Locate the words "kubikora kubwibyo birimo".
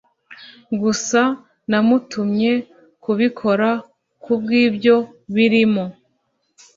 3.03-5.83